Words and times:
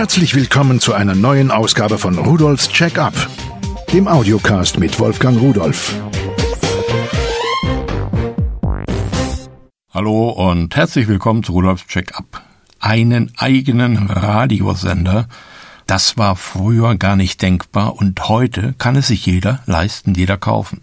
Herzlich 0.00 0.34
willkommen 0.34 0.80
zu 0.80 0.94
einer 0.94 1.14
neuen 1.14 1.50
Ausgabe 1.50 1.98
von 1.98 2.16
Rudolfs 2.16 2.70
Check-up, 2.70 3.12
dem 3.92 4.08
Audiocast 4.08 4.78
mit 4.78 4.98
Wolfgang 4.98 5.38
Rudolf. 5.38 5.94
Hallo 9.92 10.30
und 10.30 10.74
herzlich 10.74 11.06
willkommen 11.06 11.42
zu 11.42 11.52
Rudolfs 11.52 11.86
Check-up. 11.86 12.42
Einen 12.78 13.32
eigenen 13.36 14.06
Radiosender, 14.08 15.28
das 15.86 16.16
war 16.16 16.34
früher 16.34 16.96
gar 16.96 17.16
nicht 17.16 17.42
denkbar 17.42 17.94
und 17.96 18.26
heute 18.26 18.74
kann 18.78 18.96
es 18.96 19.08
sich 19.08 19.26
jeder 19.26 19.60
leisten, 19.66 20.14
jeder 20.14 20.38
kaufen. 20.38 20.80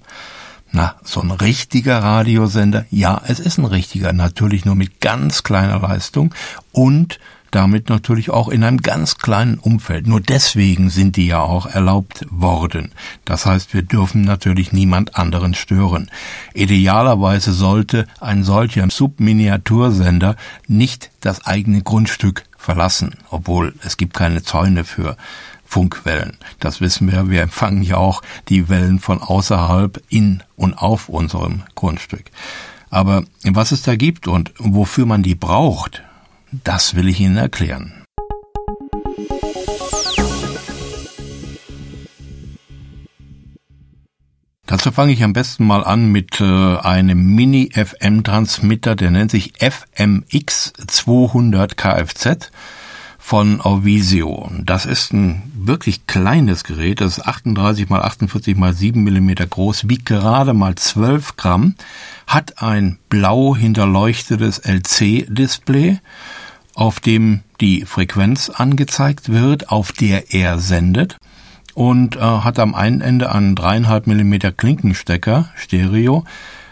Na, 0.71 0.93
so 1.03 1.21
ein 1.21 1.31
richtiger 1.31 2.03
Radiosender, 2.03 2.85
ja, 2.91 3.19
es 3.25 3.39
ist 3.39 3.57
ein 3.57 3.65
richtiger, 3.65 4.13
natürlich 4.13 4.63
nur 4.63 4.75
mit 4.75 5.01
ganz 5.01 5.41
kleiner 5.41 5.79
Leistung 5.79 6.35
und 6.71 7.17
damit 7.51 7.89
natürlich 7.89 8.29
auch 8.29 8.49
in 8.49 8.63
einem 8.63 8.81
ganz 8.81 9.17
kleinen 9.17 9.57
Umfeld. 9.57 10.07
Nur 10.07 10.21
deswegen 10.21 10.89
sind 10.89 11.15
die 11.15 11.27
ja 11.27 11.41
auch 11.41 11.65
erlaubt 11.65 12.25
worden. 12.29 12.91
Das 13.25 13.45
heißt, 13.45 13.73
wir 13.73 13.83
dürfen 13.83 14.21
natürlich 14.21 14.71
niemand 14.71 15.15
anderen 15.15 15.53
stören. 15.53 16.09
Idealerweise 16.53 17.53
sollte 17.53 18.07
ein 18.19 18.43
solcher 18.43 18.89
Subminiatursender 18.89 20.35
nicht 20.67 21.11
das 21.21 21.45
eigene 21.45 21.81
Grundstück 21.81 22.43
verlassen, 22.57 23.15
obwohl 23.29 23.73
es 23.83 23.97
gibt 23.97 24.13
keine 24.13 24.43
Zäune 24.43 24.83
für. 24.83 25.17
Funkwellen. 25.69 26.37
Das 26.61 26.79
wissen 26.79 27.11
wir. 27.11 27.29
Wir 27.29 27.41
empfangen 27.41 27.83
ja 27.83 27.97
auch 27.97 28.21
die 28.47 28.69
Wellen 28.69 28.99
von 28.99 29.21
außerhalb 29.21 30.01
in 30.07 30.41
und 30.55 30.75
auf 30.75 31.09
unserem 31.09 31.63
Grundstück. 31.75 32.31
Aber 32.89 33.23
was 33.43 33.71
es 33.73 33.81
da 33.81 33.95
gibt 33.95 34.27
und 34.27 34.53
wofür 34.57 35.05
man 35.05 35.23
die 35.23 35.35
braucht, 35.35 36.03
das 36.51 36.95
will 36.95 37.07
ich 37.07 37.19
Ihnen 37.19 37.37
erklären. 37.37 38.03
Dazu 44.65 44.91
fange 44.91 45.13
ich 45.13 45.23
am 45.23 45.31
besten 45.31 45.65
mal 45.65 45.83
an 45.83 46.11
mit 46.11 46.41
äh, 46.41 46.43
einem 46.43 47.35
Mini-FM-Transmitter, 47.35 48.95
der 48.95 49.11
nennt 49.11 49.31
sich 49.31 49.53
FMX 49.59 50.73
200 50.87 51.77
Kfz 51.77 52.51
von 53.27 53.59
Orvisio. 53.59 54.49
Das 54.63 54.85
ist 54.85 55.11
ein 55.11 55.51
wirklich 55.53 56.07
kleines 56.07 56.63
Gerät, 56.63 57.01
das 57.01 57.17
ist 57.17 57.25
38 57.27 57.89
mal 57.89 58.01
48 58.01 58.55
mal 58.55 58.73
7 58.73 59.03
Millimeter 59.03 59.45
groß, 59.45 59.89
wiegt 59.89 60.05
gerade 60.05 60.53
mal 60.53 60.75
12 60.75 61.35
Gramm, 61.35 61.75
hat 62.25 62.61
ein 62.63 62.99
blau 63.09 63.53
hinterleuchtetes 63.53 64.59
LC-Display, 64.59 65.99
auf 66.73 67.01
dem 67.01 67.41
die 67.59 67.83
Frequenz 67.83 68.49
angezeigt 68.49 69.27
wird, 69.27 69.71
auf 69.71 69.91
der 69.91 70.33
er 70.33 70.57
sendet 70.59 71.17
und 71.73 72.15
äh, 72.15 72.19
hat 72.21 72.59
am 72.59 72.75
einen 72.75 73.01
Ende 73.01 73.29
einen 73.29 73.55
dreieinhalb 73.55 74.07
Millimeter 74.07 74.53
Klinkenstecker, 74.53 75.49
Stereo. 75.57 76.23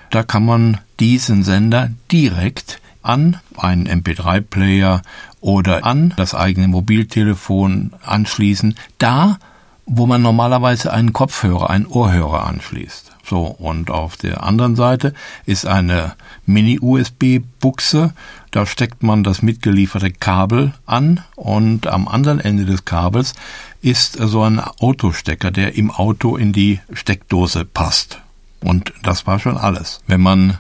Da 0.10 0.24
kann 0.24 0.46
man 0.46 0.80
diesen 1.02 1.44
Sender 1.44 1.90
direkt 2.14 2.80
an 3.06 3.42
einen 3.58 3.88
MP3-Player 3.88 5.02
oder 5.46 5.86
an 5.86 6.12
das 6.18 6.34
eigene 6.34 6.68
Mobiltelefon 6.68 7.94
anschließen, 8.04 8.76
da 8.98 9.38
wo 9.88 10.08
man 10.08 10.24
normalerweise 10.24 10.92
einen 10.92 11.14
Kopfhörer, 11.14 11.70
einen 11.70 11.86
Ohrhörer 11.86 12.48
anschließt. 12.48 13.12
So, 13.24 13.44
und 13.44 13.92
auf 13.92 14.18
der 14.18 14.44
anderen 14.44 14.76
Seite 14.76 15.14
ist 15.46 15.68
eine 15.68 16.14
Mini-USB-Buchse. 16.48 18.14
Da 18.50 18.66
steckt 18.66 19.04
man 19.04 19.24
das 19.24 19.44
mitgelieferte 19.44 20.10
Kabel 20.10 20.74
an 20.88 21.24
und 21.36 21.86
am 21.86 22.08
anderen 22.08 22.40
Ende 22.40 22.66
des 22.66 22.86
Kabels 22.86 23.36
ist 23.84 24.14
so 24.14 24.42
ein 24.42 24.60
Autostecker, 24.60 25.52
der 25.52 25.76
im 25.76 25.92
Auto 25.92 26.36
in 26.36 26.52
die 26.52 26.80
Steckdose 26.92 27.66
passt. 27.66 28.22
Und 28.62 28.92
das 29.04 29.28
war 29.28 29.38
schon 29.38 29.58
alles. 29.58 30.02
Wenn 30.08 30.22
man 30.22 30.58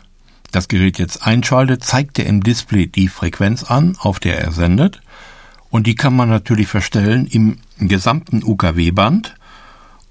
das 0.55 0.67
Gerät 0.67 0.99
jetzt 0.99 1.25
einschaltet, 1.25 1.83
zeigt 1.83 2.17
er 2.17 2.25
im 2.25 2.41
Display 2.41 2.87
die 2.87 3.09
Frequenz 3.09 3.63
an, 3.63 3.97
auf 3.99 4.19
der 4.19 4.39
er 4.39 4.51
sendet. 4.51 5.01
Und 5.69 5.87
die 5.87 5.95
kann 5.95 6.15
man 6.15 6.29
natürlich 6.29 6.67
verstellen 6.67 7.27
im 7.27 7.57
gesamten 7.77 8.43
UKW-Band 8.43 9.35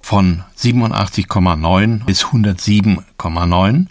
von 0.00 0.42
87,9 0.58 2.04
bis 2.04 2.26
107,9 2.26 3.86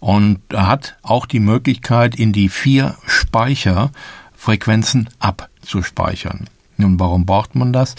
und 0.00 0.40
hat 0.54 0.96
auch 1.02 1.26
die 1.26 1.40
Möglichkeit, 1.40 2.14
in 2.14 2.32
die 2.32 2.48
vier 2.48 2.96
Speicherfrequenzen 3.06 5.10
abzuspeichern. 5.18 6.48
Nun, 6.78 6.98
warum 6.98 7.26
braucht 7.26 7.54
man 7.54 7.74
das? 7.74 7.96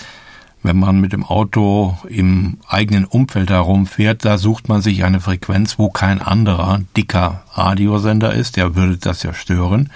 Wenn 0.64 0.80
man 0.80 1.02
mit 1.02 1.12
dem 1.12 1.26
Auto 1.26 1.98
im 2.08 2.58
eigenen 2.68 3.04
Umfeld 3.04 3.50
herumfährt, 3.50 4.24
da 4.24 4.38
sucht 4.38 4.70
man 4.70 4.82
sich 4.82 5.04
eine 5.04 5.20
Frequenz, 5.20 5.78
wo 5.78 5.90
kein 5.90 6.22
anderer 6.22 6.82
dicker 6.96 7.44
Radiosender 7.52 8.34
ist, 8.34 8.56
der 8.56 8.74
würde 8.74 8.98
das 8.98 9.24
ja 9.24 9.34
stören. 9.34 9.92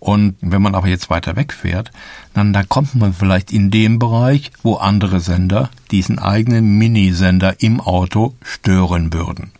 Und 0.00 0.34
wenn 0.40 0.62
man 0.62 0.74
aber 0.74 0.88
jetzt 0.88 1.10
weiter 1.10 1.36
wegfährt, 1.36 1.92
dann 2.34 2.52
da 2.52 2.64
kommt 2.64 2.94
man 2.94 3.12
vielleicht 3.12 3.52
in 3.52 3.70
dem 3.70 3.98
Bereich, 3.98 4.50
wo 4.62 4.76
andere 4.76 5.20
Sender 5.20 5.70
diesen 5.90 6.18
eigenen 6.18 6.78
Minisender 6.78 7.62
im 7.62 7.80
Auto 7.80 8.34
stören 8.42 9.12
würden. 9.12 9.52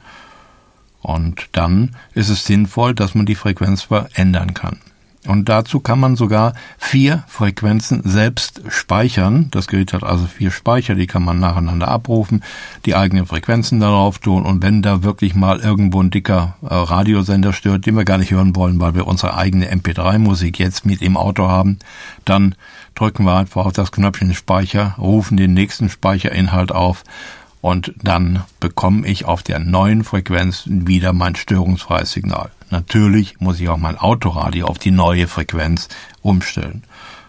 Und 1.03 1.49
dann 1.53 1.95
ist 2.15 2.29
es 2.29 2.45
sinnvoll, 2.45 2.95
dass 2.95 3.15
man 3.15 3.27
die 3.27 3.35
Frequenz 3.35 3.83
verändern 3.83 4.55
kann. 4.55 4.79
Und 5.27 5.49
dazu 5.49 5.79
kann 5.79 6.01
man 6.01 6.17
sogar 6.17 6.53
vier 6.79 7.23
Frequenzen 7.29 8.03
selbst 8.05 8.63
speichern. 8.69 9.49
Das 9.53 9.69
Gerät 9.69 9.93
hat 9.93 10.03
also 10.03 10.27
vier 10.27 10.51
Speicher, 10.51 10.97
die 10.97 11.07
kann 11.07 11.23
man 11.23 11.39
nacheinander 11.39 11.87
abrufen, 11.87 12.43
die 12.87 12.97
eigenen 12.97 13.27
Frequenzen 13.27 13.79
darauf 13.79 14.19
tun. 14.19 14.45
Und 14.45 14.63
wenn 14.63 14.83
da 14.83 15.05
wirklich 15.05 15.37
mal 15.37 15.61
irgendwo 15.61 16.03
ein 16.03 16.11
dicker 16.11 16.57
äh, 16.63 16.75
Radiosender 16.75 17.53
stört, 17.53 17.87
den 17.87 17.97
wir 17.97 18.05
gar 18.05 18.19
nicht 18.19 18.33
hören 18.33 18.57
wollen, 18.57 18.81
weil 18.81 18.97
wir 18.97 19.07
unsere 19.07 19.37
eigene 19.37 19.73
MP3-Musik 19.73 20.59
jetzt 20.59 20.85
mit 20.85 21.01
im 21.03 21.17
Auto 21.17 21.47
haben, 21.47 21.79
dann 22.25 22.57
drücken 22.97 23.25
wir 23.25 23.37
einfach 23.37 23.67
auf 23.67 23.73
das 23.73 23.93
Knöpfchen 23.93 24.35
Speicher, 24.35 24.97
rufen 24.99 25.37
den 25.37 25.55
nächsten 25.55 25.89
Speicherinhalt 25.89 26.73
auf 26.73 27.05
und 27.61 27.95
dann 28.03 28.43
bekomme 28.59 29.07
ich 29.07 29.25
auf 29.25 29.45
der 29.45 29.61
neuen 29.61 30.03
Frequenz 30.03 30.65
wieder 30.67 31.13
mein 31.13 31.37
störungsfreies 31.37 32.11
Signal. 32.11 32.51
Natürlich 32.73 33.39
muss 33.39 33.61
ich 33.61 33.69
auch 33.69 33.77
mein 33.77 33.99
Autoradio 33.99 34.67
auf 34.67 34.79
die 34.79 34.93
neue 34.93 35.29
Frequenz 35.29 35.91
umstellen. 36.23 36.85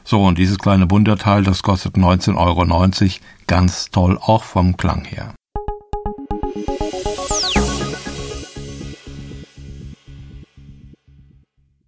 So, 0.05 0.23
und 0.23 0.37
dieses 0.37 0.57
kleine 0.57 0.89
Wunderteil, 0.89 1.43
das 1.43 1.63
kostet 1.63 1.95
19,90 1.95 2.37
Euro. 2.37 3.19
Ganz 3.45 3.89
toll, 3.91 4.17
auch 4.21 4.45
vom 4.45 4.77
Klang 4.77 5.03
her. 5.03 5.33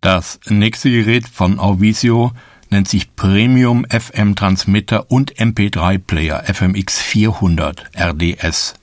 Das 0.01 0.41
nächste 0.49 0.91
Gerät 0.91 1.25
von 1.25 1.57
Auvisio 1.57 2.33
nennt 2.69 2.89
sich 2.89 3.15
Premium 3.15 3.85
FM 3.89 4.35
Transmitter 4.35 5.09
und 5.09 5.33
MP3 5.33 5.97
Player 5.97 6.43
FMX 6.43 6.99
400 6.99 7.89
RDS. 7.97 8.73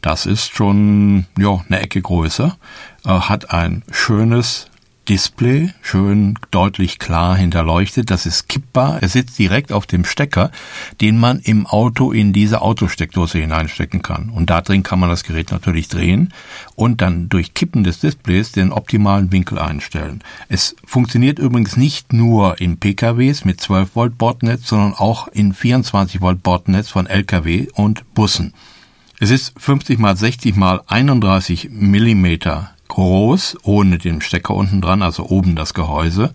Das 0.00 0.26
ist 0.26 0.54
schon 0.54 1.26
ja 1.38 1.62
eine 1.68 1.80
Ecke 1.80 2.00
größer, 2.00 2.56
äh, 3.04 3.08
hat 3.08 3.50
ein 3.52 3.82
schönes 3.90 4.70
Display, 5.10 5.72
schön 5.82 6.38
deutlich 6.52 7.00
klar 7.00 7.36
hinterleuchtet. 7.36 8.12
Das 8.12 8.26
ist 8.26 8.48
kippbar. 8.48 9.02
Er 9.02 9.08
sitzt 9.08 9.40
direkt 9.40 9.72
auf 9.72 9.84
dem 9.84 10.04
Stecker, 10.04 10.52
den 11.00 11.18
man 11.18 11.40
im 11.40 11.66
Auto 11.66 12.12
in 12.12 12.32
diese 12.32 12.62
Autosteckdose 12.62 13.38
hineinstecken 13.38 14.02
kann. 14.02 14.28
Und 14.28 14.50
da 14.50 14.60
drin 14.60 14.84
kann 14.84 15.00
man 15.00 15.08
das 15.08 15.24
Gerät 15.24 15.50
natürlich 15.50 15.88
drehen 15.88 16.32
und 16.76 17.00
dann 17.00 17.28
durch 17.28 17.54
Kippen 17.54 17.82
des 17.82 17.98
Displays 17.98 18.52
den 18.52 18.70
optimalen 18.70 19.32
Winkel 19.32 19.58
einstellen. 19.58 20.22
Es 20.48 20.76
funktioniert 20.84 21.40
übrigens 21.40 21.76
nicht 21.76 22.12
nur 22.12 22.60
in 22.60 22.78
PKWs 22.78 23.44
mit 23.44 23.60
12 23.60 23.96
Volt 23.96 24.16
Bordnetz, 24.16 24.68
sondern 24.68 24.94
auch 24.94 25.26
in 25.26 25.52
24 25.52 26.20
Volt 26.20 26.44
Bordnetz 26.44 26.88
von 26.88 27.08
LKW 27.08 27.66
und 27.74 28.14
Bussen. 28.14 28.54
Es 29.22 29.28
ist 29.30 29.52
50 29.58 29.98
mal 29.98 30.16
60 30.16 30.56
mal 30.56 30.80
31 30.86 31.68
Millimeter 31.70 32.70
groß, 32.88 33.58
ohne 33.64 33.98
den 33.98 34.22
Stecker 34.22 34.54
unten 34.54 34.80
dran, 34.80 35.02
also 35.02 35.26
oben 35.26 35.56
das 35.56 35.74
Gehäuse. 35.74 36.32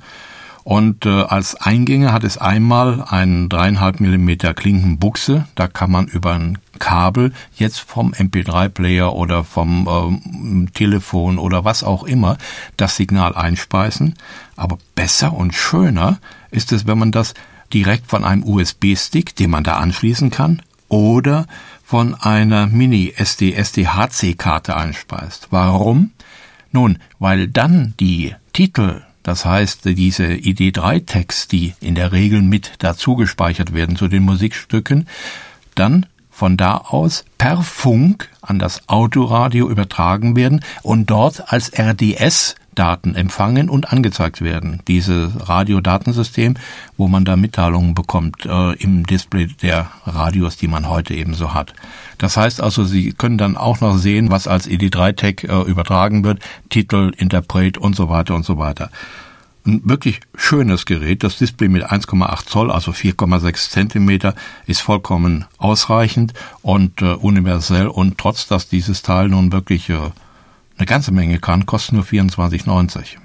Und 0.63 1.07
äh, 1.07 1.09
als 1.23 1.55
Eingänge 1.55 2.13
hat 2.13 2.23
es 2.23 2.37
einmal 2.37 3.03
einen 3.03 3.49
dreieinhalb 3.49 3.99
Millimeter 4.01 4.53
Klinkenbuchse. 4.53 5.47
Da 5.55 5.67
kann 5.67 5.89
man 5.89 6.05
über 6.05 6.33
ein 6.33 6.59
Kabel 6.77 7.33
jetzt 7.55 7.79
vom 7.79 8.11
MP3-Player 8.11 9.11
oder 9.11 9.43
vom 9.43 9.87
ähm, 9.89 10.71
Telefon 10.75 11.39
oder 11.39 11.65
was 11.65 11.83
auch 11.83 12.03
immer 12.03 12.37
das 12.77 12.97
Signal 12.97 13.33
einspeisen. 13.33 14.13
Aber 14.57 14.77
besser 14.93 15.33
und 15.33 15.55
schöner 15.55 16.19
ist 16.51 16.71
es, 16.71 16.85
wenn 16.85 16.99
man 16.99 17.11
das 17.11 17.33
direkt 17.73 18.05
von 18.05 18.23
einem 18.23 18.43
USB-Stick, 18.43 19.35
den 19.35 19.49
man 19.49 19.63
da 19.63 19.77
anschließen 19.77 20.29
kann, 20.29 20.61
oder 20.95 21.45
von 21.83 22.15
einer 22.15 22.68
Mini-SD-SDHC-Karte 22.68 24.75
einspeist. 24.75 25.47
Warum? 25.51 26.12
Nun, 26.71 26.97
weil 27.19 27.47
dann 27.47 27.94
die 28.00 28.33
Titel 28.53 29.03
Das 29.21 29.44
heißt, 29.44 29.86
diese 29.86 30.25
ID3-Tags, 30.25 31.47
die 31.47 31.74
in 31.81 31.95
der 31.95 32.12
Regel 32.12 32.44
mit 32.44 32.74
dazu 32.77 33.15
gespeichert 33.15 33.74
werden 33.74 33.95
zu 33.95 34.07
den 34.07 34.24
Musikstücken, 34.24 35.07
dann 35.74 36.06
von 36.35 36.57
da 36.57 36.75
aus 36.75 37.23
per 37.37 37.61
Funk 37.61 38.29
an 38.41 38.59
das 38.59 38.89
Autoradio 38.89 39.69
übertragen 39.69 40.35
werden 40.35 40.59
und 40.83 41.09
dort 41.09 41.53
als 41.53 41.71
RDS 41.79 42.55
Daten 42.75 43.15
empfangen 43.15 43.69
und 43.69 43.93
angezeigt 43.93 44.41
werden. 44.41 44.81
Dieses 44.89 45.31
Radiodatensystem, 45.47 46.55
wo 46.97 47.07
man 47.07 47.23
da 47.23 47.37
Mitteilungen 47.37 47.95
bekommt 47.95 48.45
äh, 48.45 48.73
im 48.73 49.05
Display 49.05 49.47
der 49.61 49.89
Radios, 50.05 50.57
die 50.57 50.67
man 50.67 50.89
heute 50.89 51.13
ebenso 51.13 51.53
hat. 51.53 51.73
Das 52.17 52.35
heißt 52.35 52.61
also, 52.61 52.83
Sie 52.83 53.13
können 53.13 53.37
dann 53.37 53.55
auch 53.55 53.79
noch 53.79 53.95
sehen, 53.95 54.29
was 54.29 54.45
als 54.45 54.67
ED3-Tag 54.67 55.45
äh, 55.45 55.61
übertragen 55.61 56.25
wird, 56.25 56.39
Titel, 56.69 57.13
Interpret 57.15 57.77
und 57.77 57.95
so 57.95 58.09
weiter 58.09 58.35
und 58.35 58.43
so 58.43 58.57
weiter. 58.57 58.89
Ein 59.65 59.81
wirklich 59.83 60.19
schönes 60.35 60.85
Gerät. 60.85 61.23
Das 61.23 61.38
Display 61.38 61.69
mit 61.69 61.85
1,8 61.85 62.45
Zoll, 62.45 62.71
also 62.71 62.91
4,6 62.91 63.69
Zentimeter, 63.69 64.35
ist 64.67 64.81
vollkommen 64.81 65.45
ausreichend 65.57 66.33
und 66.62 67.01
äh, 67.01 67.13
universell. 67.13 67.88
Und 67.88 68.17
trotz, 68.17 68.47
dass 68.47 68.69
dieses 68.69 69.01
Teil 69.01 69.29
nun 69.29 69.51
wirklich 69.51 69.89
äh, 69.89 70.12
eine 70.77 70.85
ganze 70.85 71.12
Menge 71.12 71.39
kann, 71.39 71.65
kostet 71.65 71.94
nur 71.94 72.03
24,90. 72.03 73.17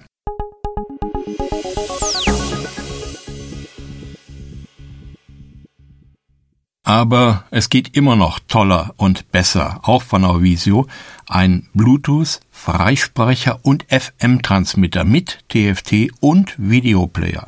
Aber 6.90 7.44
es 7.52 7.70
geht 7.70 7.96
immer 7.96 8.16
noch 8.16 8.40
toller 8.40 8.94
und 8.96 9.30
besser, 9.30 9.78
auch 9.82 10.02
von 10.02 10.24
Auvisio, 10.24 10.88
ein 11.28 11.68
Bluetooth, 11.72 12.40
Freisprecher 12.50 13.60
und 13.62 13.86
FM-Transmitter 13.90 15.04
mit 15.04 15.38
TFT 15.50 16.10
und 16.18 16.52
Videoplayer. 16.58 17.46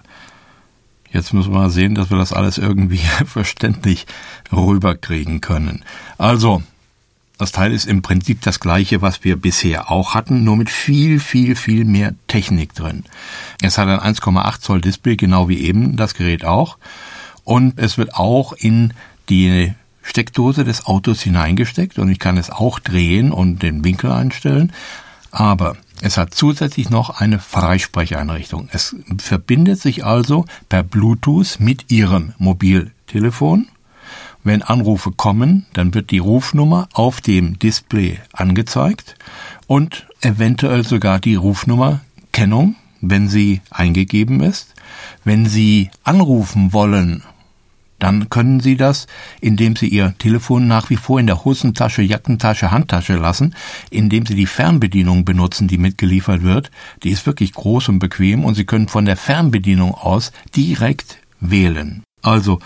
Jetzt 1.10 1.32
müssen 1.32 1.52
wir 1.52 1.58
mal 1.58 1.70
sehen, 1.70 1.96
dass 1.96 2.08
wir 2.08 2.18
das 2.18 2.32
alles 2.32 2.56
irgendwie 2.56 3.00
verständlich 3.26 4.06
rüberkriegen 4.52 5.40
können. 5.40 5.84
Also, 6.18 6.62
das 7.36 7.50
Teil 7.50 7.72
ist 7.72 7.86
im 7.86 8.00
Prinzip 8.00 8.42
das 8.42 8.60
gleiche, 8.60 9.02
was 9.02 9.24
wir 9.24 9.34
bisher 9.34 9.90
auch 9.90 10.14
hatten, 10.14 10.44
nur 10.44 10.56
mit 10.56 10.70
viel, 10.70 11.18
viel, 11.18 11.56
viel 11.56 11.84
mehr 11.84 12.14
Technik 12.28 12.76
drin. 12.76 13.02
Es 13.60 13.76
hat 13.76 13.88
ein 13.88 14.14
1,8 14.14 14.60
Zoll 14.60 14.80
Display, 14.80 15.16
genau 15.16 15.48
wie 15.48 15.62
eben 15.62 15.96
das 15.96 16.14
Gerät 16.14 16.44
auch. 16.44 16.78
Und 17.42 17.80
es 17.80 17.98
wird 17.98 18.14
auch 18.14 18.52
in 18.52 18.94
die 19.28 19.72
Steckdose 20.02 20.64
des 20.64 20.86
Autos 20.86 21.22
hineingesteckt 21.22 21.98
und 21.98 22.10
ich 22.10 22.18
kann 22.18 22.36
es 22.36 22.50
auch 22.50 22.78
drehen 22.78 23.32
und 23.32 23.62
den 23.62 23.84
Winkel 23.84 24.10
einstellen. 24.10 24.72
Aber 25.30 25.76
es 26.02 26.16
hat 26.16 26.34
zusätzlich 26.34 26.90
noch 26.90 27.20
eine 27.20 27.38
Freisprecheinrichtung. 27.38 28.68
Es 28.72 28.96
verbindet 29.18 29.80
sich 29.80 30.04
also 30.04 30.44
per 30.68 30.82
Bluetooth 30.82 31.58
mit 31.60 31.90
Ihrem 31.90 32.34
Mobiltelefon. 32.38 33.68
Wenn 34.44 34.62
Anrufe 34.62 35.12
kommen, 35.12 35.66
dann 35.72 35.94
wird 35.94 36.10
die 36.10 36.18
Rufnummer 36.18 36.88
auf 36.92 37.20
dem 37.20 37.58
Display 37.60 38.18
angezeigt 38.32 39.14
und 39.68 40.08
eventuell 40.20 40.84
sogar 40.84 41.20
die 41.20 41.36
Rufnummerkennung, 41.36 42.74
wenn 43.00 43.28
sie 43.28 43.60
eingegeben 43.70 44.40
ist. 44.40 44.74
Wenn 45.24 45.46
Sie 45.46 45.90
anrufen 46.04 46.72
wollen 46.72 47.22
dann 48.02 48.30
können 48.30 48.60
Sie 48.60 48.76
das, 48.76 49.06
indem 49.40 49.76
Sie 49.76 49.86
Ihr 49.86 50.14
Telefon 50.18 50.66
nach 50.66 50.90
wie 50.90 50.96
vor 50.96 51.20
in 51.20 51.28
der 51.28 51.44
Hosentasche, 51.44 52.02
Jackentasche, 52.02 52.72
Handtasche 52.72 53.14
lassen, 53.14 53.54
indem 53.90 54.26
Sie 54.26 54.34
die 54.34 54.46
Fernbedienung 54.46 55.24
benutzen, 55.24 55.68
die 55.68 55.78
mitgeliefert 55.78 56.42
wird. 56.42 56.70
Die 57.04 57.10
ist 57.10 57.26
wirklich 57.26 57.52
groß 57.52 57.90
und 57.90 58.00
bequem 58.00 58.44
und 58.44 58.54
Sie 58.54 58.64
können 58.64 58.88
von 58.88 59.04
der 59.04 59.16
Fernbedienung 59.16 59.94
aus 59.94 60.32
direkt 60.56 61.18
wählen. 61.40 62.02
Also, 62.22 62.58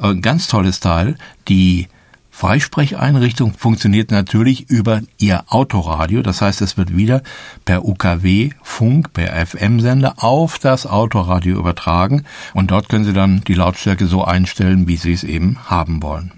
äh, 0.00 0.14
ganz 0.16 0.48
tolles 0.48 0.80
Teil. 0.80 1.16
Die 1.48 1.86
Freisprecheinrichtung 2.30 3.52
funktioniert 3.54 4.10
natürlich 4.10 4.70
über 4.70 5.02
Ihr 5.18 5.44
Autoradio. 5.48 6.22
Das 6.22 6.40
heißt, 6.40 6.62
es 6.62 6.76
wird 6.76 6.96
wieder 6.96 7.22
per 7.64 7.84
UKW, 7.84 8.50
Funk, 8.62 9.12
per 9.12 9.46
FM-Sender 9.46 10.14
auf 10.18 10.58
das 10.58 10.86
Autoradio 10.86 11.58
übertragen 11.58 12.24
und 12.54 12.70
dort 12.70 12.88
können 12.88 13.04
Sie 13.04 13.12
dann 13.12 13.42
die 13.46 13.54
Lautstärke 13.54 14.06
so 14.06 14.24
einstellen, 14.24 14.88
wie 14.88 14.96
Sie 14.96 15.12
es 15.12 15.24
eben 15.24 15.58
haben 15.66 16.02
wollen. 16.02 16.32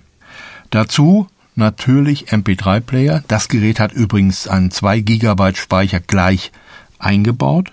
Dazu 0.71 1.29
natürlich 1.55 2.29
MP3-Player. 2.29 3.23
Das 3.29 3.49
Gerät 3.49 3.79
hat 3.79 3.93
übrigens 3.93 4.49
einen 4.49 4.71
2 4.71 5.01
GB 5.01 5.55
Speicher 5.55 6.01
gleich 6.01 6.53
eingebaut 6.99 7.73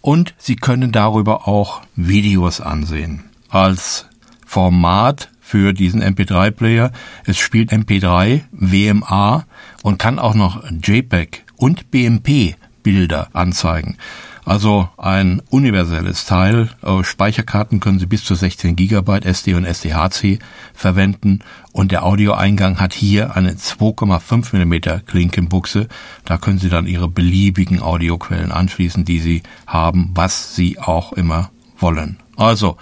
und 0.00 0.34
Sie 0.38 0.56
können 0.56 0.92
darüber 0.92 1.46
auch 1.46 1.82
Videos 1.96 2.60
ansehen. 2.60 3.24
Als 3.50 4.06
Format 4.46 5.30
für 5.50 5.72
diesen 5.72 6.00
MP3-Player. 6.00 6.92
Es 7.24 7.36
spielt 7.38 7.72
MP3, 7.72 8.42
WMA 8.52 9.44
und 9.82 9.98
kann 9.98 10.20
auch 10.20 10.34
noch 10.34 10.62
JPEG 10.70 11.44
und 11.56 11.90
BMP 11.90 12.54
Bilder 12.84 13.28
anzeigen. 13.32 13.96
Also 14.44 14.88
ein 14.96 15.42
universelles 15.50 16.24
Teil. 16.24 16.70
Äh, 16.82 17.02
Speicherkarten 17.02 17.80
können 17.80 17.98
Sie 17.98 18.06
bis 18.06 18.22
zu 18.24 18.36
16 18.36 18.76
GB 18.76 19.18
SD 19.24 19.54
und 19.54 19.64
SDHC 19.64 20.38
verwenden 20.72 21.40
und 21.72 21.90
der 21.90 22.04
Audioeingang 22.04 22.78
hat 22.78 22.94
hier 22.94 23.34
eine 23.34 23.54
2,5 23.54 24.56
mm 24.56 25.04
Klinkenbuchse. 25.04 25.88
Da 26.24 26.38
können 26.38 26.58
Sie 26.58 26.68
dann 26.68 26.86
Ihre 26.86 27.08
beliebigen 27.08 27.82
Audioquellen 27.82 28.52
anschließen, 28.52 29.04
die 29.04 29.18
Sie 29.18 29.42
haben, 29.66 30.12
was 30.14 30.54
Sie 30.54 30.78
auch 30.78 31.12
immer 31.12 31.50
wollen. 31.78 32.18
Also 32.36 32.76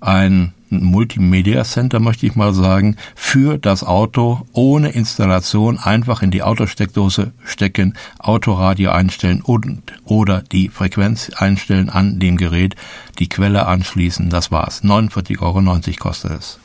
ein 0.00 0.52
Multimedia 0.80 1.64
Center, 1.64 2.00
möchte 2.00 2.26
ich 2.26 2.36
mal 2.36 2.54
sagen, 2.54 2.96
für 3.14 3.58
das 3.58 3.84
Auto 3.84 4.46
ohne 4.52 4.90
Installation 4.90 5.78
einfach 5.78 6.22
in 6.22 6.30
die 6.30 6.42
Autosteckdose 6.42 7.32
stecken, 7.44 7.94
Autoradio 8.18 8.92
einstellen 8.92 9.42
und 9.42 9.92
oder 10.04 10.42
die 10.42 10.68
Frequenz 10.68 11.30
einstellen 11.36 11.90
an 11.90 12.18
dem 12.18 12.36
Gerät, 12.36 12.76
die 13.18 13.28
Quelle 13.28 13.66
anschließen, 13.66 14.30
das 14.30 14.50
war's. 14.50 14.82
49,90 14.84 15.40
Euro 15.42 15.60
kostet 15.98 16.32
es. 16.32 16.60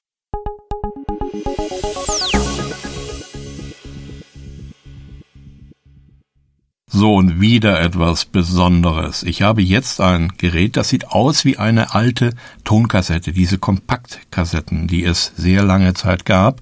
So, 6.90 7.16
und 7.16 7.42
wieder 7.42 7.82
etwas 7.82 8.24
Besonderes. 8.24 9.24
Ich 9.24 9.42
habe 9.42 9.62
jetzt 9.62 10.00
ein 10.00 10.32
Gerät, 10.38 10.78
das 10.78 10.88
sieht 10.88 11.10
aus 11.10 11.44
wie 11.44 11.58
eine 11.58 11.94
alte 11.94 12.34
Tonkassette, 12.64 13.34
diese 13.34 13.58
Kompaktkassetten, 13.58 14.88
die 14.88 15.04
es 15.04 15.34
sehr 15.36 15.64
lange 15.64 15.96
Zeit 15.96 16.24
gab. 16.24 16.62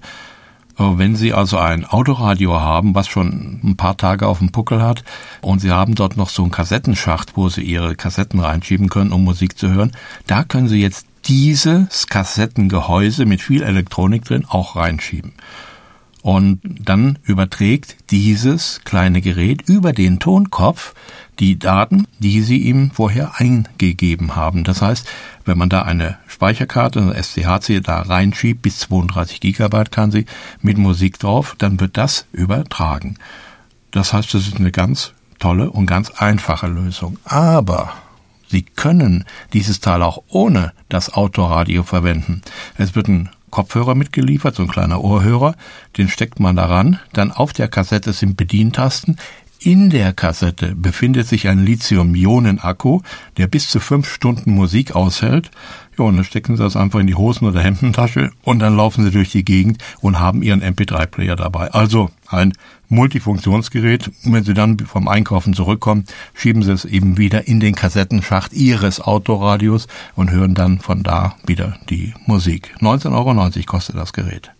Äh, 0.78 0.82
wenn 0.96 1.14
Sie 1.14 1.32
also 1.32 1.58
ein 1.58 1.84
Autoradio 1.84 2.58
haben, 2.58 2.96
was 2.96 3.06
schon 3.06 3.60
ein 3.62 3.76
paar 3.76 3.96
Tage 3.96 4.26
auf 4.26 4.38
dem 4.38 4.50
Puckel 4.50 4.82
hat, 4.82 5.04
und 5.42 5.60
Sie 5.60 5.70
haben 5.70 5.94
dort 5.94 6.16
noch 6.16 6.30
so 6.30 6.42
einen 6.42 6.50
Kassettenschacht, 6.50 7.36
wo 7.36 7.48
Sie 7.48 7.62
Ihre 7.62 7.94
Kassetten 7.94 8.40
reinschieben 8.40 8.88
können, 8.88 9.12
um 9.12 9.22
Musik 9.22 9.56
zu 9.56 9.70
hören, 9.70 9.92
da 10.26 10.42
können 10.42 10.68
Sie 10.68 10.82
jetzt 10.82 11.06
dieses 11.26 12.08
Kassettengehäuse 12.08 13.26
mit 13.26 13.42
viel 13.42 13.62
Elektronik 13.62 14.24
drin 14.24 14.44
auch 14.48 14.74
reinschieben. 14.74 15.34
Und 16.26 16.58
dann 16.64 17.20
überträgt 17.22 18.10
dieses 18.10 18.80
kleine 18.82 19.20
Gerät 19.20 19.62
über 19.68 19.92
den 19.92 20.18
Tonkopf 20.18 20.92
die 21.38 21.56
Daten, 21.56 22.08
die 22.18 22.40
Sie 22.40 22.58
ihm 22.58 22.90
vorher 22.90 23.38
eingegeben 23.38 24.34
haben. 24.34 24.64
Das 24.64 24.82
heißt, 24.82 25.06
wenn 25.44 25.56
man 25.56 25.68
da 25.68 25.82
eine 25.82 26.18
Speicherkarte, 26.26 27.00
eine 27.00 27.14
SCHC 27.14 27.80
da 27.80 28.02
reinschiebt, 28.02 28.60
bis 28.60 28.80
32 28.80 29.38
Gigabyte 29.38 29.92
kann 29.92 30.10
sie 30.10 30.26
mit 30.60 30.78
Musik 30.78 31.20
drauf, 31.20 31.54
dann 31.58 31.78
wird 31.78 31.96
das 31.96 32.26
übertragen. 32.32 33.18
Das 33.92 34.12
heißt, 34.12 34.34
das 34.34 34.48
ist 34.48 34.56
eine 34.56 34.72
ganz 34.72 35.12
tolle 35.38 35.70
und 35.70 35.86
ganz 35.86 36.10
einfache 36.10 36.66
Lösung. 36.66 37.18
Aber 37.24 37.92
Sie 38.48 38.62
können 38.62 39.24
dieses 39.52 39.78
Teil 39.78 40.02
auch 40.02 40.24
ohne 40.26 40.72
das 40.88 41.14
Autoradio 41.14 41.84
verwenden. 41.84 42.42
Es 42.76 42.96
wird 42.96 43.06
ein 43.06 43.28
Kopfhörer 43.56 43.94
mitgeliefert, 43.94 44.54
so 44.54 44.64
ein 44.64 44.68
kleiner 44.68 45.02
Ohrhörer, 45.02 45.54
den 45.96 46.10
steckt 46.10 46.40
man 46.40 46.56
daran, 46.56 47.00
dann 47.14 47.32
auf 47.32 47.54
der 47.54 47.68
Kassette 47.68 48.12
sind 48.12 48.36
Bedientasten, 48.36 49.16
in 49.60 49.90
der 49.90 50.12
Kassette 50.12 50.74
befindet 50.74 51.26
sich 51.26 51.48
ein 51.48 51.64
Lithium-Ionen-Akku, 51.64 53.00
der 53.36 53.46
bis 53.46 53.68
zu 53.68 53.80
fünf 53.80 54.08
Stunden 54.08 54.52
Musik 54.52 54.94
aushält. 54.94 55.50
Ja, 55.98 56.04
und 56.04 56.16
dann 56.16 56.24
stecken 56.24 56.56
Sie 56.56 56.62
das 56.62 56.76
einfach 56.76 57.00
in 57.00 57.06
die 57.06 57.14
Hosen- 57.14 57.46
oder 57.46 57.60
Hemdentasche 57.60 58.30
und 58.42 58.58
dann 58.58 58.76
laufen 58.76 59.04
Sie 59.04 59.10
durch 59.10 59.30
die 59.30 59.44
Gegend 59.44 59.82
und 60.00 60.20
haben 60.20 60.42
Ihren 60.42 60.62
MP3-Player 60.62 61.36
dabei. 61.36 61.72
Also 61.72 62.10
ein 62.28 62.52
Multifunktionsgerät. 62.88 64.10
Wenn 64.24 64.44
Sie 64.44 64.54
dann 64.54 64.78
vom 64.78 65.08
Einkaufen 65.08 65.54
zurückkommen, 65.54 66.04
schieben 66.34 66.62
Sie 66.62 66.72
es 66.72 66.84
eben 66.84 67.16
wieder 67.18 67.48
in 67.48 67.60
den 67.60 67.74
Kassettenschacht 67.74 68.52
Ihres 68.52 69.00
Autoradios 69.00 69.88
und 70.14 70.30
hören 70.30 70.54
dann 70.54 70.80
von 70.80 71.02
da 71.02 71.36
wieder 71.46 71.78
die 71.88 72.14
Musik. 72.26 72.74
19,90 72.80 73.12
Euro 73.12 73.66
kostet 73.66 73.96
das 73.96 74.12
Gerät. 74.12 74.55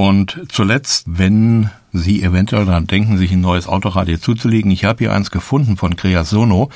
Und 0.00 0.46
zuletzt, 0.48 1.04
wenn 1.08 1.68
Sie 1.92 2.22
eventuell 2.22 2.64
daran 2.64 2.86
denken, 2.86 3.18
sich 3.18 3.32
ein 3.32 3.42
neues 3.42 3.66
Autoradio 3.66 4.16
zuzulegen, 4.16 4.70
ich 4.70 4.86
habe 4.86 5.00
hier 5.00 5.12
eins 5.12 5.30
gefunden 5.30 5.76
von 5.76 5.94
Creasono, 5.94 6.70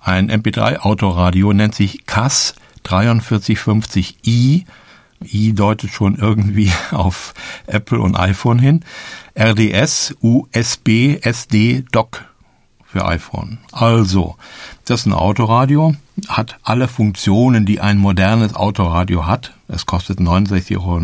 ein 0.00 0.28
MP3-Autoradio, 0.28 1.52
nennt 1.52 1.76
sich 1.76 2.06
CAS 2.06 2.56
4350i. 2.84 4.64
I 5.22 5.52
deutet 5.52 5.92
schon 5.92 6.16
irgendwie 6.16 6.72
auf 6.90 7.34
Apple 7.68 8.00
und 8.00 8.16
iPhone 8.16 8.58
hin. 8.58 8.84
RDS, 9.38 10.16
USB, 10.20 11.18
SD, 11.20 11.84
Dock 11.92 12.24
für 12.84 13.06
iPhone. 13.06 13.58
Also, 13.70 14.34
das 14.86 15.02
ist 15.02 15.06
ein 15.06 15.12
Autoradio, 15.12 15.94
hat 16.26 16.58
alle 16.64 16.88
Funktionen, 16.88 17.64
die 17.64 17.78
ein 17.78 17.98
modernes 17.98 18.56
Autoradio 18.56 19.24
hat. 19.24 19.52
Es 19.68 19.86
kostet 19.86 20.18
69,90 20.18 20.78
Euro 20.78 20.98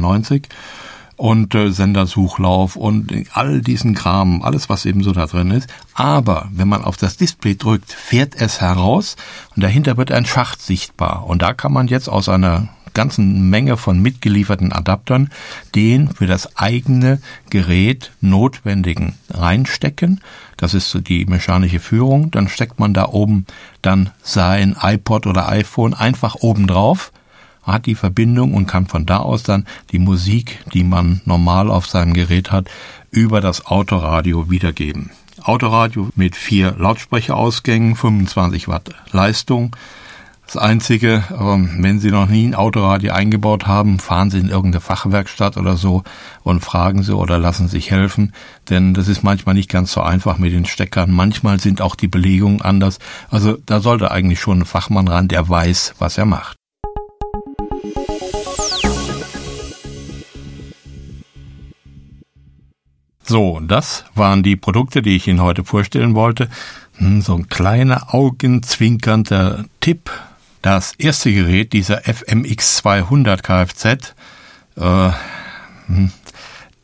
und 1.23 1.55
äh, 1.55 1.71
Sendersuchlauf 1.71 2.75
und 2.75 3.13
all 3.33 3.61
diesen 3.61 3.95
Kram, 3.95 4.43
alles 4.43 4.69
was 4.69 4.85
eben 4.85 5.05
so 5.05 5.13
da 5.13 5.27
drin 5.27 5.53
ist. 5.53 5.69
Aber 5.95 6.49
wenn 6.51 6.67
man 6.67 6.83
auf 6.83 6.97
das 6.97 7.17
Display 7.17 7.55
drückt, 7.55 7.93
fährt 7.93 8.35
es 8.35 8.61
heraus 8.61 9.15
und 9.55 9.63
dahinter 9.63 9.97
wird 9.97 10.11
ein 10.11 10.27
Schacht 10.27 10.61
sichtbar. 10.61 11.25
Und 11.29 11.41
da 11.41 11.55
kann 11.55 11.73
man 11.73 11.87
jetzt 11.87 12.09
aus 12.09 12.29
einer 12.29 12.71
ganzen 12.93 13.49
Menge 13.51 13.77
von 13.77 14.01
mitgelieferten 14.01 14.73
Adaptern 14.73 15.31
den 15.77 16.09
für 16.09 16.27
das 16.27 16.57
eigene 16.57 17.21
Gerät 17.51 18.11
notwendigen 18.21 19.15
reinstecken. 19.31 20.23
Das 20.57 20.75
ist 20.75 20.91
so 20.91 20.99
die 20.99 21.25
mechanische 21.27 21.79
Führung. 21.79 22.33
Dann 22.33 22.49
steckt 22.49 22.81
man 22.81 22.95
da 22.95 23.07
oben 23.07 23.47
dann 23.81 24.11
sein 24.25 24.75
iPod 24.83 25.29
oder 25.29 25.49
iPhone 25.49 25.95
einfach 25.95 26.35
oben 26.41 26.67
drauf 26.67 27.13
hat 27.63 27.87
die 27.87 27.95
Verbindung 27.95 28.55
und 28.55 28.67
kann 28.67 28.87
von 28.87 29.07
da 29.07 29.19
aus 29.19 29.43
dann 29.43 29.67
die 29.91 29.99
Musik, 29.99 30.59
die 30.73 30.85
man 30.85 31.21
normal 31.25 31.71
auf 31.71 31.87
seinem 31.87 32.15
Gerät 32.15 32.51
hat, 32.53 32.69
über 33.11 33.41
das 33.41 33.67
Autoradio 33.67 34.51
wiedergeben. 34.51 35.11
Autoradio 35.43 36.11
mit 36.15 36.37
vier 36.37 36.75
Lautsprecherausgängen, 36.79 37.97
25 37.97 38.69
Watt 38.69 38.91
Leistung, 39.11 39.75
das 40.53 40.57
Einzige, 40.61 41.25
wenn 41.31 41.99
Sie 41.99 42.11
noch 42.11 42.29
nie 42.29 42.47
ein 42.47 42.55
Autoradio 42.55 43.15
eingebaut 43.15 43.67
haben, 43.67 43.99
fahren 43.99 44.31
Sie 44.31 44.39
in 44.39 44.51
irgendeine 44.51 44.83
Fachwerkstatt 44.83 45.57
oder 45.57 45.79
so 45.79 46.03
und 46.43 46.61
fragen 46.61 47.03
Sie 47.03 47.17
oder 47.17 47.39
lassen 47.39 47.69
sich 47.69 47.91
helfen, 47.91 48.35
denn 48.69 48.93
das 48.93 49.09
ist 49.09 49.23
manchmal 49.23 49.55
nicht 49.55 49.71
ganz 49.71 49.93
so 49.93 50.03
einfach 50.03 50.37
mit 50.37 50.53
den 50.53 50.67
Steckern. 50.67 51.11
Manchmal 51.11 51.59
sind 51.59 51.81
auch 51.81 51.95
die 51.95 52.09
Belegungen 52.09 52.61
anders. 52.61 52.99
Also 53.31 53.57
da 53.65 53.81
sollte 53.81 54.11
eigentlich 54.11 54.41
schon 54.41 54.59
ein 54.59 54.67
Fachmann 54.67 55.09
ran, 55.09 55.29
der 55.29 55.49
weiß, 55.49 55.95
was 55.99 56.19
er 56.19 56.27
macht. 56.27 56.59
So, 63.33 63.61
das 63.61 64.05
waren 64.15 64.43
die 64.43 64.57
Produkte, 64.57 65.01
die 65.01 65.17
ich 65.17 65.27
Ihnen 65.27 65.41
heute 65.41 65.65
vorstellen 65.65 66.15
wollte. 66.15 66.51
Hm, 66.99 67.23
so 67.23 67.35
ein 67.35 67.49
kleiner 67.49 68.13
augenzwinkernder 68.13 69.65
Tipp 69.81 70.11
das 70.61 70.93
erste 70.99 71.33
Gerät, 71.33 71.73
dieser 71.73 72.03
FMX 72.03 72.77
200 72.77 73.43
Kfz, 73.43 74.15
äh, 74.77 75.11
hm, 75.87 76.13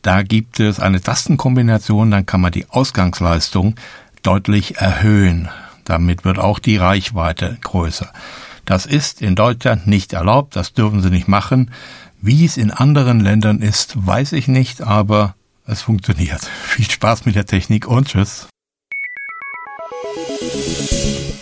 da 0.01 0.23
gibt 0.23 0.59
es 0.59 0.81
eine 0.81 1.03
Tastenkombination, 1.03 2.11
dann 2.11 2.25
kann 2.25 2.41
man 2.41 2.53
die 2.53 2.65
Ausgangsleistung 2.71 3.75
deutlich 4.23 4.79
erhöhen. 4.79 5.51
Damit 5.85 6.25
wird 6.25 6.39
auch 6.39 6.61
die 6.61 6.79
Reichweite 6.79 7.59
größer. 7.63 8.11
Das 8.65 8.87
ist 8.87 9.21
in 9.21 9.35
Deutschland 9.35 9.87
nicht 9.87 10.15
erlaubt, 10.15 10.57
das 10.57 10.73
dürfen 10.73 11.03
Sie 11.03 11.11
nicht 11.11 11.29
machen. 11.29 11.73
Wie 12.23 12.47
es 12.47 12.57
in 12.57 12.71
anderen 12.71 13.21
Ländern 13.21 13.61
ist, 13.61 14.07
weiß 14.07 14.33
ich 14.33 14.49
nicht, 14.49 14.81
aber 14.81 15.35
es 15.69 15.83
funktioniert. 15.83 16.45
Viel 16.45 16.91
Spaß 16.91 17.27
mit 17.27 17.37
der 17.37 17.47
Technik 17.47 17.87
und 17.87 18.09
tschüss. 18.09 18.49